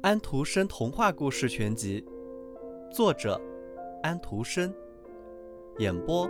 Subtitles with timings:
[0.00, 2.02] 安徒生童话故事全集，
[2.90, 3.38] 作者
[4.02, 4.72] 安徒生，
[5.78, 6.26] 演播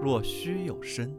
[0.00, 1.12] 若虚有声。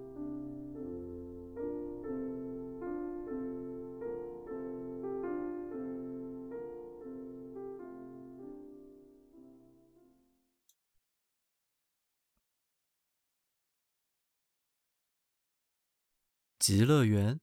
[16.59, 17.42] 极乐园。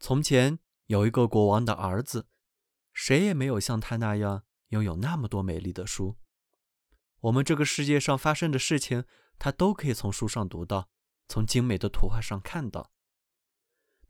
[0.00, 2.26] 从前有一个国王的儿子。
[2.92, 6.18] 谁也没有像他那样拥有那么多美丽的书。
[7.20, 9.04] 我们这个世界上发生的事情，
[9.38, 10.90] 他都可以从书上读到，
[11.28, 12.92] 从精美的图画上看到。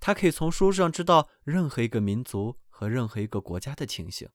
[0.01, 4.29] 他可以从书上知道任何一个民族和任何一个国家的情形，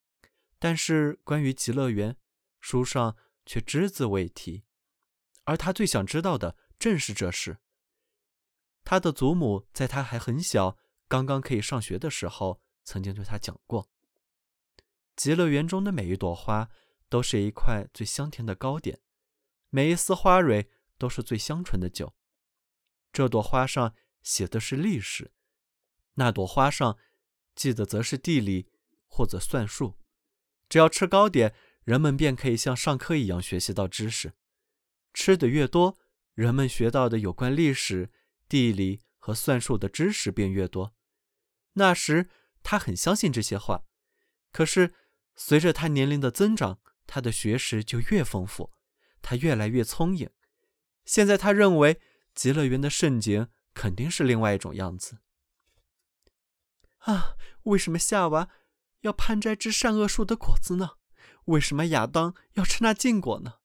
[0.59, 2.16] 但是关于极乐园，
[2.62, 4.64] 书上却只字未提。
[5.45, 7.58] 而他最想知道的正是这事。
[8.84, 13.89] 他的祖母在他还很小，刚刚可以上学的时候，曾经对他讲过。
[15.16, 16.70] 极乐园中的每一朵花
[17.09, 19.00] 都是一块最香甜的糕点，
[19.70, 22.16] 每一丝花蕊都是最香醇的酒。
[23.14, 25.31] 这朵花上写的是历史，
[26.16, 26.97] 那朵花上
[27.53, 28.67] 记的则是地理
[29.08, 29.97] 或者算术。
[30.67, 34.34] 只要吃糕点，人们便可以像上课一样学习到知识。
[35.14, 35.97] 吃的越多，
[36.34, 38.12] 人们学到的有关历史、
[38.50, 40.94] 地理和算术的知识便越多。
[41.76, 42.30] 那时
[42.62, 43.84] 他很相信这些话，
[44.52, 44.94] 可是。
[45.38, 48.72] 随着他年龄的增长，他的学识就越丰富，
[49.22, 50.30] 他越来越聪颖。
[51.03, 52.00] 现在他认为
[52.34, 55.18] 极乐园的盛景肯定是另外一种样子。
[57.00, 58.48] 啊，为什么夏娃
[59.02, 60.92] 要攀摘枝善恶树的果子呢？
[61.48, 63.56] 为什么亚当要吃那禁果呢？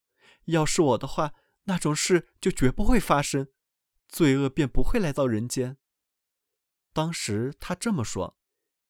[0.47, 3.47] 要是我的话，那种事就绝不会发生，
[4.09, 5.77] 罪恶便不会来到人间。
[6.93, 8.37] 当时他这么说，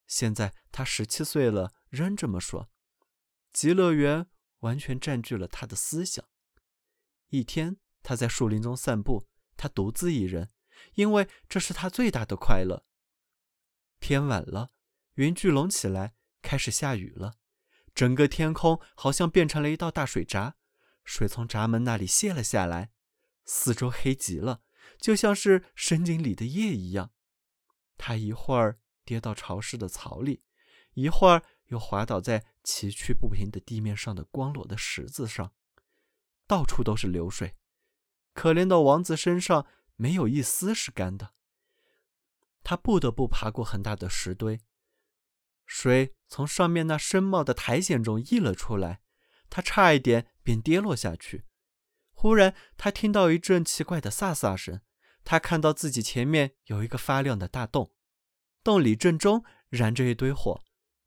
[0.08, 2.70] 现在他十七岁了，仍这么说。
[3.54, 4.28] 极乐园
[4.59, 6.25] 完全占据了他的思想。
[7.30, 10.50] 一天，他在树林中散步，他独自一人，
[10.96, 12.86] 因为这是他最大的快乐。
[14.00, 14.72] 天晚了，
[15.14, 17.36] 云聚拢起来，开始下雨了。
[17.94, 20.56] 整个天空好像变成了一道大水闸，
[21.04, 22.92] 水从闸门那里泄了下来，
[23.46, 24.64] 四周黑极了，
[25.00, 27.12] 就像是深井里的夜一样。
[28.01, 30.44] 他一会儿跌到潮湿的草里，
[30.95, 31.44] 一会儿。
[31.72, 35.53] 又滑倒在崎岖不平的地面上的光裸的石子上，
[36.45, 37.56] 到处都是流水。
[38.34, 41.34] 可怜的王子身上没有一丝是干的。
[42.62, 44.59] 他不得不爬过很大的石堆，
[45.66, 49.00] 水从上面那深茂的苔藓中溢了出来，
[49.50, 51.45] 他差一点便跌落下去。
[52.12, 54.81] 忽然，他听到一阵奇怪的飒飒声，
[55.24, 57.94] 他看到自己前面有一个发亮的大洞，
[58.64, 60.64] 洞里正中燃着一堆火。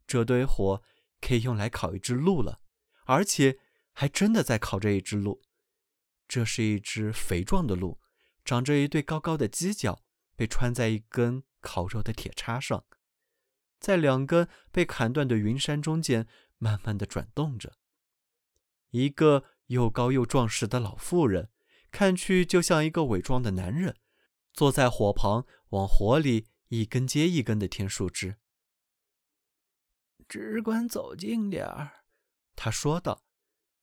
[0.07, 0.83] 这堆火
[1.21, 2.61] 可以用来烤一只鹿了，
[3.07, 3.59] 而且
[3.93, 5.43] 还真的在烤着一只鹿。
[6.29, 8.01] 这是一只肥壮的鹿，
[8.45, 10.03] 长着一对高高的犄角，
[10.37, 12.85] 被穿在一根烤肉的铁叉上，
[13.79, 16.27] 在两根被砍断的云杉中间
[16.59, 17.77] 慢慢的转动着。
[18.91, 21.51] 一个又高又壮实的老妇人，
[21.91, 23.97] 看去就像一个伪装的男人，
[24.55, 28.37] 坐在火旁，往火里一根接一根的添树枝。
[30.29, 32.05] 只管走近点儿，
[32.55, 33.25] 他说道：“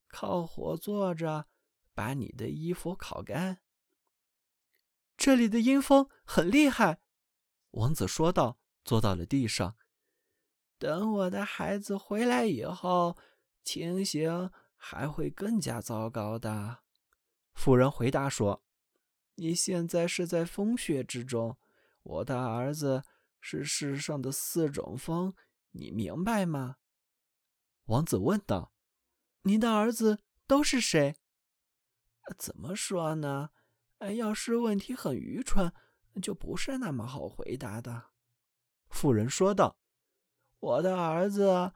[0.08, 1.48] 靠火坐着，
[1.94, 3.60] 把你的衣服烤干。”
[5.18, 7.02] 这里的阴风很厉害，
[7.72, 9.76] 王子说道，坐到了地上。
[10.80, 13.18] 等我的孩子回来以后，
[13.64, 16.80] 情形还会更加糟糕的。
[17.54, 18.64] 妇人回答说
[19.42, 21.58] ：“你现在是在风雪之中，
[22.04, 23.04] 我的儿子
[23.40, 25.34] 是世上的四种风。”
[25.74, 26.76] 你明白吗？
[27.86, 28.72] 王子问道。
[29.42, 31.16] “您的儿子都是谁？”
[32.38, 33.50] 怎么说呢？
[34.16, 35.74] 要是问题很愚蠢，
[36.22, 38.12] 就不是那么好回答的。”
[38.92, 39.76] 妇人说道。
[40.60, 41.74] “我的儿子，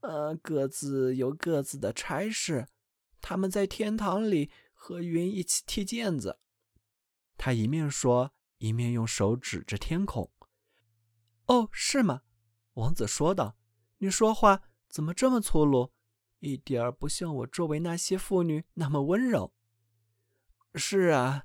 [0.00, 2.68] 呃，各自有各自的差事，
[3.22, 6.40] 他们在天堂里和云一起踢毽子。”
[7.36, 10.30] 他一面说，一面用手指着天空。
[11.46, 12.22] “哦，是吗？”
[12.74, 13.56] 王子说道
[13.98, 15.92] ：“你说话怎么这么粗鲁？
[16.40, 19.52] 一点儿不像我周围那些妇女那么温柔。
[20.74, 21.44] ”“是啊，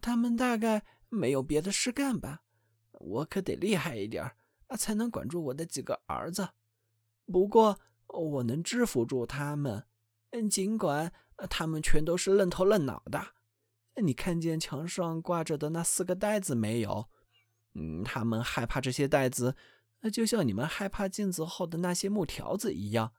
[0.00, 2.42] 他们大概没有别的事干吧？
[2.92, 4.36] 我可得厉害一点
[4.78, 6.48] 才能管住我的几个儿子。
[7.26, 9.86] 不过我能制服住他们，
[10.50, 11.12] 尽管
[11.48, 13.35] 他们全都是愣头愣脑的。
[14.02, 17.08] 你看见墙上挂着的那四个袋子没有？
[17.74, 19.54] 嗯，他们害怕这些袋子，
[20.12, 23.12] 就像你们害怕镜子后的那些木条子一样。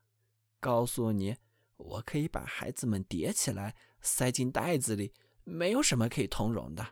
[0.59, 1.35] 告诉你，
[1.77, 5.13] 我可以把孩子们叠起来，塞进袋子里，
[5.43, 6.87] 没有什么可以通融的。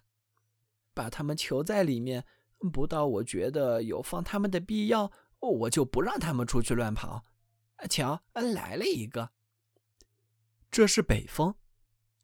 [0.94, 2.24] 把他们囚在里面，
[2.72, 7.24] 不到我觉得有放他们的必要，我就不让他们出去乱跑。
[7.90, 9.32] 瞧，来了一个。
[10.72, 11.56] 这是北风，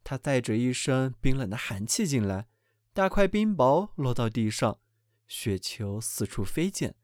[0.04, 2.48] 他带着一身冰冷的寒气进来，
[2.94, 4.80] 大块冰雹落到地上，
[5.28, 6.96] 雪球四处飞溅。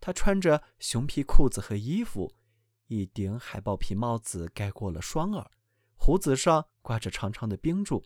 [0.00, 2.34] 他穿着熊皮裤子和衣服。
[2.86, 5.50] 一顶海豹皮帽子盖过了双耳，
[5.94, 8.02] 胡子上挂着长长的冰柱，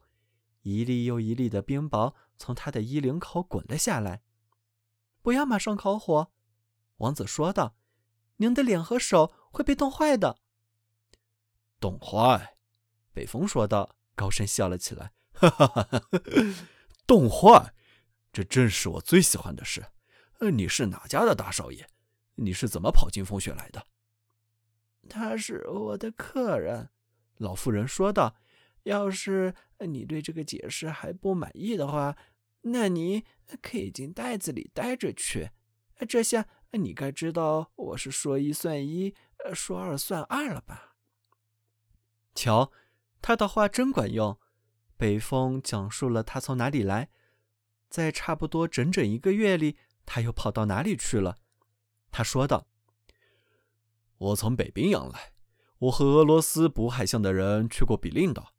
[0.62, 4.22] 一粒又一粒的冰雹从他的衣领口滚了下来。
[5.22, 6.32] 不要马上烤火，
[6.96, 7.76] 王子说道
[8.38, 10.40] ：“您的脸和手会被冻坏的。”
[11.78, 12.56] 冻坏，
[13.12, 16.02] 北风说道，高声笑了起来：“哈哈哈哈！
[17.06, 17.72] 动画，
[18.32, 19.86] 这正是我最喜欢的事。
[20.52, 21.86] 你是哪家的大少爷？
[22.36, 23.86] 你是怎么跑进风雪来的？”
[25.08, 26.90] 他是我的客人，
[27.38, 28.36] 老妇人说道
[28.84, 32.16] ：“要是你对这个解释还不满意的话，
[32.62, 33.24] 那你
[33.60, 35.50] 可以进袋子里待着去。
[36.08, 39.14] 这下你该知道我是说一算一，
[39.54, 40.94] 说二算二了吧？”
[42.34, 42.72] 瞧，
[43.22, 44.38] 他的话真管用。
[44.98, 47.08] 北风讲述了他从哪里来，
[47.88, 51.38] 在差不多整整一个月里，他又跑到哪里去了。
[52.10, 52.66] 他说道。
[54.18, 55.32] 我从北冰洋来，
[55.78, 58.52] 我和俄罗斯捕海象的人去过比令岛。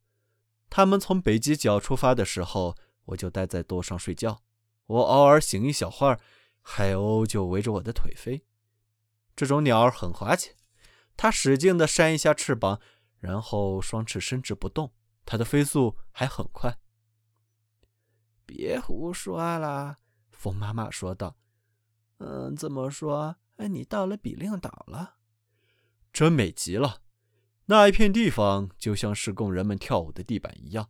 [0.70, 2.76] 他们从北极角出发的时候，
[3.06, 4.42] 我就待在舵上睡觉。
[4.88, 6.20] 我偶尔醒一小会儿，
[6.62, 8.44] 海鸥就围着我的腿飞。
[9.38, 10.52] 这种鸟儿很滑稽，
[11.16, 12.82] 它使劲地扇一下翅膀，
[13.24, 14.92] 然后双翅伸直不动。
[15.26, 16.78] 它的飞速还很快。
[18.46, 20.00] 别胡说了，
[20.30, 21.38] 风妈妈说道。
[22.18, 25.16] 嗯，这么说，哎你到了比令岛了？
[26.12, 27.02] 真美极了，
[27.68, 30.90] 那一片地方就像是供人们跳舞的地板一样，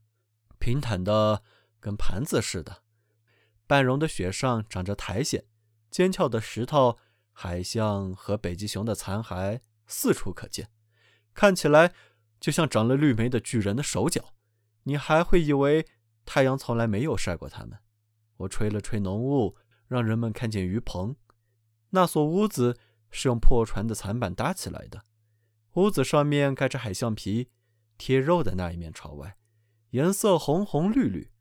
[0.58, 1.44] 平坦的
[1.80, 2.82] 跟盘子似的。
[3.68, 5.44] 半融的雪上长着苔藓，
[5.92, 6.98] 尖峭的石头、
[7.32, 10.72] 海象和北极熊的残骸四处可见，
[11.36, 11.94] 看起来
[12.44, 14.34] 就像长了绿莓的巨人的手脚。
[14.84, 15.88] 你还会以为
[16.26, 17.80] 太阳从来没有晒过它们。
[18.36, 19.56] 我吹了吹浓雾，
[19.88, 21.16] 让人们看见鱼棚。
[21.92, 22.78] 那所屋子
[23.10, 25.06] 是用破船的残板搭起来的。
[25.76, 27.50] 屋子上面盖着海象皮，
[27.98, 29.38] 贴肉的那一面朝外，
[29.92, 31.32] 颜色红红绿绿。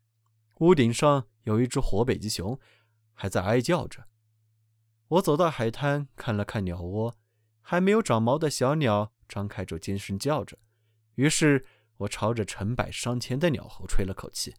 [0.59, 2.57] 屋顶上有一只活北极熊，
[3.11, 4.05] 还在哀叫着。
[5.09, 7.17] 我走到海滩，看了看鸟窝，
[7.61, 10.57] 还没有长毛的小鸟张开着尖声叫着。
[11.15, 11.65] 于是
[11.97, 14.55] 我朝着成百上千的鸟猴吹了口气，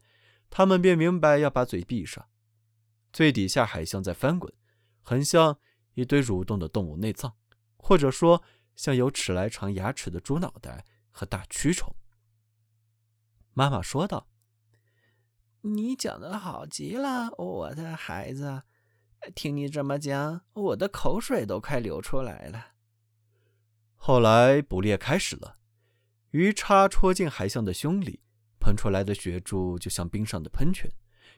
[0.51, 2.27] 它们便明白要把嘴闭上。
[3.13, 4.53] 最底下海象在翻滚，
[5.03, 5.59] 很像
[5.95, 7.35] 一堆蠕动的动物内脏，
[7.77, 8.43] 或者说。
[8.77, 11.95] 像有齿来长牙齿的猪脑袋和大蛆虫。
[13.53, 14.27] 妈妈说道
[15.63, 18.65] ：“你讲的好极了，我的孩子。
[19.37, 22.73] 听你这么讲，我的口水都快流出来了。”
[23.95, 25.59] 后来捕猎开始了，
[26.35, 28.19] 鱼叉戳进海象的胸里，
[28.59, 30.91] 喷出来的血柱就像冰上的喷泉。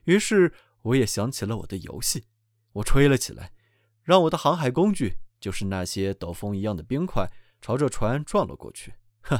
[0.04, 2.24] 于是我也想起了我的游戏，
[2.72, 3.52] 我吹了起来，
[4.02, 5.18] 让我的航海工具。
[5.38, 8.94] 就是那些斗风一样的冰块朝着船撞了过去。
[9.20, 9.38] 哼，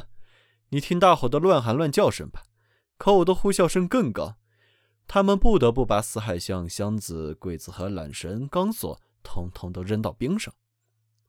[0.69, 2.43] 你听大伙的乱喊乱叫声吧，
[2.99, 4.35] 可我的呼啸声更高。
[5.07, 10.53] 他们不得不把死海象、箱子、柜子和缆绳、钢索统统都扔到冰上。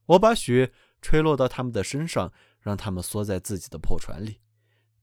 [0.05, 0.71] 我把雪
[1.01, 4.41] 吹落到他们的身上，让他们缩在自己的破船里，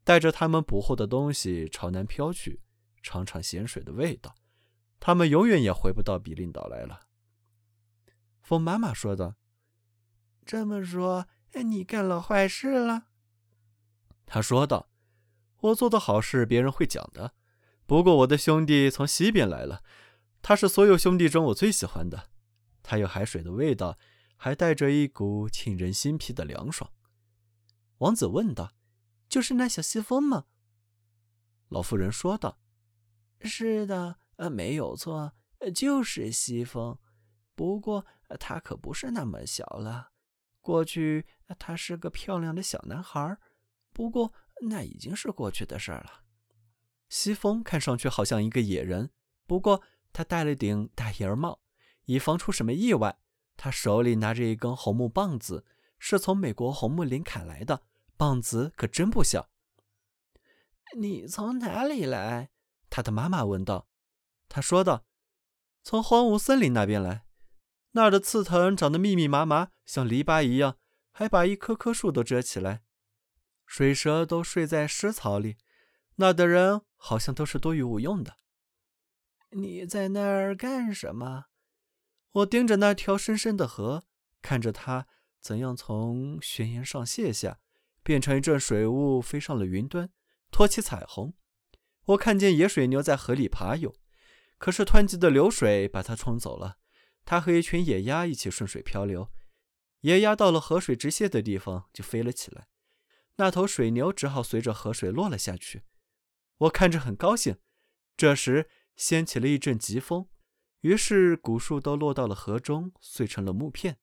[0.04, 2.60] 带着他们捕获的东西朝南飘去，
[3.02, 4.34] 尝尝咸水的味道。
[5.00, 7.08] 他们永远也回不到比林岛来了。
[8.40, 9.34] 风妈妈说道。
[10.44, 11.26] 这么说，
[11.64, 13.06] 你干了坏事了？
[14.24, 14.88] 他说道
[15.58, 17.34] ：“我做的好事，别人会讲的。
[17.86, 19.82] 不过我的兄弟从西边来了，
[20.42, 22.30] 他是所有兄弟中我最喜欢的。
[22.82, 23.98] 他有海水的味道，
[24.36, 26.90] 还带着一股沁人心脾的凉爽。”
[27.98, 28.72] 王子问道
[29.28, 30.46] ：“就是那小西风吗？”
[31.68, 32.60] 老妇人说道
[33.40, 35.32] ：“是的，呃，没有错，
[35.74, 36.98] 就是西风。
[37.54, 38.06] 不过
[38.38, 40.10] 他可不是那么小了。”
[40.60, 41.26] 过去
[41.58, 43.38] 他是个漂亮的小男孩，
[43.92, 46.24] 不过那已经是过去的事了。
[47.08, 49.10] 西风看上去好像一个野人，
[49.46, 49.80] 不过
[50.12, 51.60] 他戴了顶大檐帽，
[52.06, 53.18] 以防出什么意外。
[53.56, 55.64] 他手里拿着一根红木棒子，
[55.98, 57.82] 是从美国红木林砍来的，
[58.16, 59.50] 棒子可真不小。
[60.96, 62.50] 你从哪里来？
[62.88, 63.88] 他的妈妈问道。
[64.48, 65.04] 他说道
[65.82, 67.26] ：“从荒芜森林那边来。
[67.92, 70.78] 那儿的刺藤长得密密麻麻，像篱笆一样，
[71.10, 72.84] 还把一棵棵树都遮起来。
[73.64, 75.56] 水蛇都睡在湿草里，
[76.16, 78.36] 那儿的人好像都是多余无用的。
[79.50, 81.46] 你在那儿干什么？
[82.30, 84.04] 我盯着那条深深的河，
[84.42, 85.08] 看着它
[85.46, 87.60] 怎样从悬崖上卸下，
[88.02, 90.10] 变成一阵水雾，飞上了云端，
[90.50, 91.34] 托起彩虹。
[92.06, 93.94] 我看见野水牛在河里爬游，
[94.58, 96.78] 可是湍急的流水把它冲走了。
[97.24, 99.30] 它和一群野鸭一起顺水漂流，
[100.00, 102.66] 野鸭到了河水直泻的地方就飞了起来，
[103.36, 105.84] 那头水牛只好随着河水落了下去。
[106.58, 107.58] 我看着很高兴。
[108.16, 110.26] 这时掀起了一阵疾风，
[110.80, 113.98] 于是古树都落到了河中，碎成了木片。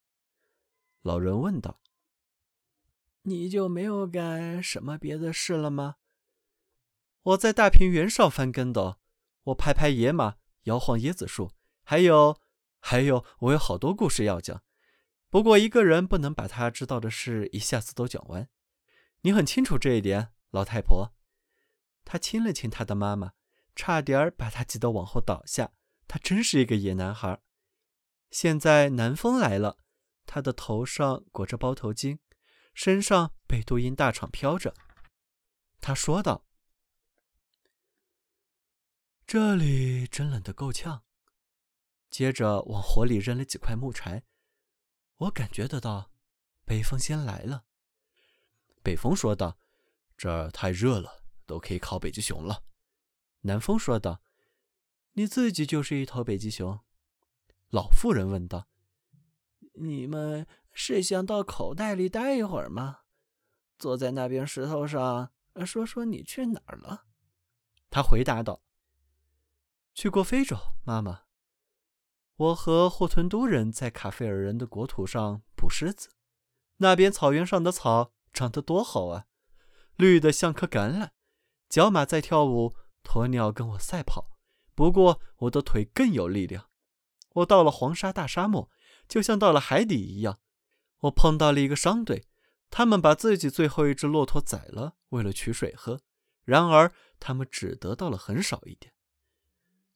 [1.03, 1.79] 老人问道
[3.23, 5.97] ：“你就没有干什么别的事了吗？”
[7.21, 8.97] 我在大平原上翻跟斗，
[9.43, 11.51] 我拍拍野马，摇晃椰子树，
[11.83, 12.41] 还有。
[12.85, 14.61] 还有，我有好多故事要讲，
[15.29, 18.49] 不过一个人不能把他知道的事一下子都讲完。
[19.21, 21.13] 你很清楚这一点，老太婆。
[22.03, 23.31] 他亲了亲他的妈妈，
[23.73, 25.71] 差点把他急得往后倒下。
[26.09, 27.41] 他真是一个野男孩。
[28.29, 29.77] 现在南风来了，
[30.25, 32.19] 他的头上裹着包头巾，
[32.73, 34.73] 身上被杜茵大氅飘着。
[35.79, 36.45] 他说道
[39.27, 41.03] ：“这里真冷得够呛。”
[42.09, 44.23] 接着往火里扔了几块木柴，
[45.17, 46.11] 我感觉得到，
[46.63, 47.65] 北风先来了。
[48.83, 49.57] 北风说道
[50.15, 52.63] ：“这儿太热了，都可以烤北极熊了。”
[53.41, 54.21] 南风说道
[55.13, 56.79] ：“你自己就是一头北极熊。”
[57.69, 58.67] 老妇人问道
[59.73, 62.99] ：“你们是想到口袋里待一会儿吗？
[63.77, 65.31] 坐在那边石头上，
[65.65, 67.05] 说说你去哪儿了？”
[67.89, 68.63] 他回答道
[69.93, 71.23] ：“去过非洲，妈妈。”
[72.35, 76.09] 我和霍屯都人在卡费尔人的国土上捕狮子，
[76.77, 79.27] 那边草原上的草长得多好啊，
[79.95, 81.09] 绿的像颗橄榄。
[81.69, 84.37] 角马在跳舞，鸵鸟跟我赛跑，
[84.73, 86.69] 不过我的腿更有力量。
[87.33, 88.69] 我到了黄沙大沙漠，
[89.13, 90.39] 就像到了海底一样。
[91.01, 92.25] 我碰到了一个商队，
[92.71, 96.01] 他们把自己最后一只骆驼宰了，为了取水喝。
[96.45, 98.91] 然而他们只得到了很少一点。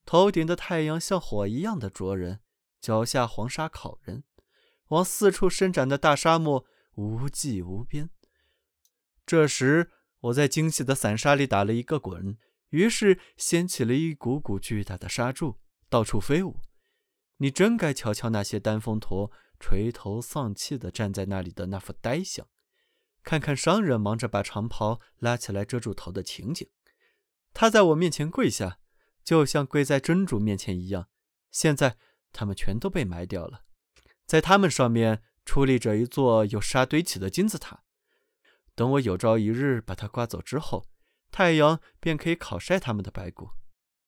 [0.05, 2.41] 头顶的太阳像火一样的灼人，
[2.79, 4.24] 脚下黄沙烤人，
[4.89, 8.12] 往四处伸展的大沙漠无际无边。
[9.25, 12.38] 这时，我在精细的散沙里打了一个滚，
[12.69, 15.55] 于是掀起了一股股巨大的沙柱，
[15.89, 16.59] 到处飞舞。
[17.38, 22.48] 你真该瞧瞧那些单峰驼垂头丧气地站在那里的那副呆相，
[23.24, 26.70] 看看商人忙着把长袍拉起来遮住头的情景。
[27.53, 28.79] 他在我面前跪下。
[29.24, 31.10] 就像跪在真主面前一样，
[31.51, 31.98] 现在
[32.32, 33.65] 他们全都被埋掉了，
[34.25, 37.84] 在他们上面矗立着一座由沙堆起的金字塔。
[38.74, 40.88] 等我有朝一日把它刮走之后，
[41.29, 43.50] 太阳便可以烤晒他们的白骨，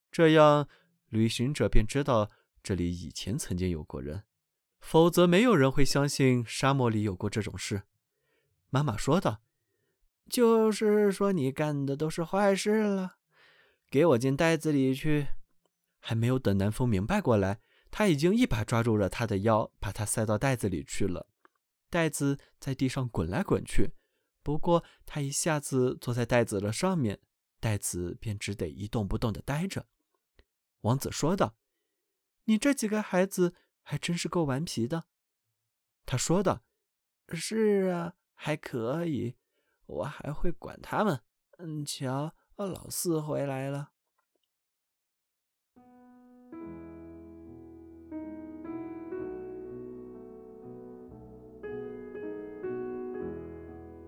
[0.09, 0.69] 这样
[1.09, 4.23] 旅行者便知道这里以前曾经有过人，
[4.79, 7.83] 否则没有人会相信沙漠里有过这种事。
[8.69, 9.41] 妈妈说道
[10.29, 13.17] ：“就是说你干的都是坏事了。”
[13.89, 15.27] 给我进袋子里去！
[15.99, 21.27] 还没有等南风明白过来，他已经一把抓住了他的腰，把他塞到袋子里去了。
[21.89, 23.91] 袋子在地上滚来滚去，
[24.43, 27.19] 不过他一下子坐在袋子的上面，
[27.59, 29.87] 袋子便只得一动不动地待着。
[30.81, 31.55] 王子说道
[32.49, 33.53] ：“你这几个孩子
[33.83, 35.05] 还真是够顽皮的。”
[36.05, 36.63] 他说道
[37.29, 39.35] ：“是啊，还可以，
[39.85, 41.21] 我还会管他们。
[41.59, 43.91] 嗯，瞧。”老四回来了，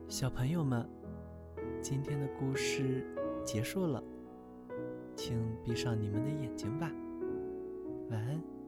[0.10, 0.86] 小朋友们，
[1.82, 3.08] 今天的故事
[3.46, 4.04] 结束了，
[5.16, 6.92] 请闭上你们的眼睛吧，
[8.12, 8.61] 晚安。